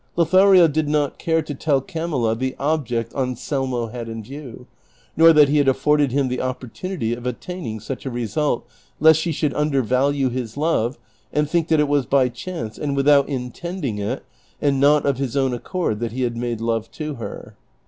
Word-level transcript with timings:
Lothario 0.15 0.67
did 0.67 0.89
not 0.89 1.19
care 1.19 1.43
to 1.43 1.53
tell 1.53 1.79
Camilla 1.79 2.35
the 2.35 2.55
object 2.57 3.13
Anselmo 3.13 3.89
had 3.89 4.09
in 4.09 4.23
view, 4.23 4.65
nor 5.15 5.31
that 5.31 5.47
he 5.47 5.59
had 5.59 5.67
afforded 5.67 6.11
him 6.11 6.27
the 6.27 6.41
opportunity 6.41 7.13
of 7.13 7.27
attaining 7.27 7.79
such 7.79 8.03
a 8.07 8.09
result, 8.09 8.65
lest 8.99 9.19
she 9.19 9.31
should 9.31 9.53
undervalue 9.53 10.29
his 10.29 10.57
love 10.57 10.97
and 11.31 11.47
think 11.47 11.67
that 11.67 11.79
it 11.79 11.85
Avas 11.87 12.09
by 12.09 12.29
chance 12.29 12.79
and 12.79 12.95
without 12.95 13.29
intending 13.29 13.99
it 13.99 14.25
and 14.59 14.79
not 14.79 15.05
of 15.05 15.19
his 15.19 15.37
own 15.37 15.53
accord 15.53 15.99
that 15.99 16.13
he 16.13 16.23
had 16.23 16.35
made 16.35 16.61
love 16.61 16.89
to 16.93 17.13
her. 17.17 17.55